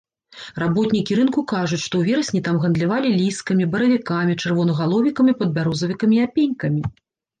Работнікі 0.61 1.17
рынку 1.19 1.41
кажуць, 1.51 1.79
што 1.87 1.95
ў 1.99 2.03
верасні 2.15 2.41
там 2.47 2.55
гандлявалі 2.63 3.11
ліскамі, 3.19 3.69
баравікамі, 3.75 4.39
чырвонагаловікамі, 4.45 5.31
падбярозавікамі 5.43 6.15
і 6.19 6.25
апенькамі. 6.29 6.81